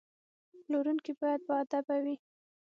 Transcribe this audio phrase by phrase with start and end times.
[0.63, 2.15] پلورونکی باید باادبه وي.